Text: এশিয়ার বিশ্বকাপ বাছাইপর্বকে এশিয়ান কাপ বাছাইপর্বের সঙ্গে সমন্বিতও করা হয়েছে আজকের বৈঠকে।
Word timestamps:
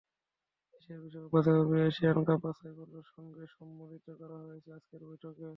এশিয়ার 0.73 0.99
বিশ্বকাপ 1.03 1.31
বাছাইপর্বকে 1.33 1.79
এশিয়ান 1.87 2.17
কাপ 2.27 2.39
বাছাইপর্বের 2.45 3.05
সঙ্গে 3.13 3.43
সমন্বিতও 3.53 4.13
করা 4.21 4.37
হয়েছে 4.43 4.69
আজকের 4.73 5.01
বৈঠকে। 5.09 5.47